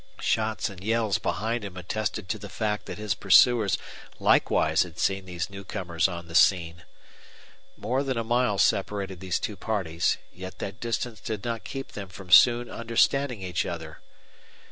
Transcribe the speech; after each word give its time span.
Shots 0.19 0.67
and 0.67 0.83
yells 0.83 1.19
behind 1.19 1.63
him 1.63 1.77
attested 1.77 2.27
to 2.29 2.39
the 2.39 2.49
fact 2.49 2.87
that 2.87 2.97
his 2.97 3.13
pursuers 3.13 3.77
likewise 4.19 4.81
had 4.81 4.97
seen 4.97 5.25
these 5.25 5.47
new 5.51 5.63
comers 5.63 6.07
on 6.07 6.27
the 6.27 6.33
scene. 6.33 6.85
More 7.77 8.01
than 8.01 8.17
a 8.17 8.23
mile 8.23 8.57
separated 8.57 9.19
these 9.19 9.37
two 9.37 9.55
parties, 9.55 10.17
yet 10.33 10.57
that 10.57 10.79
distance 10.79 11.19
did 11.21 11.45
not 11.45 11.63
keep 11.63 11.91
them 11.91 12.09
from 12.09 12.31
soon 12.31 12.67
understanding 12.67 13.43
each 13.43 13.63
other. 13.63 13.99